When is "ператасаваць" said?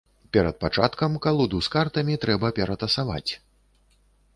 2.61-3.27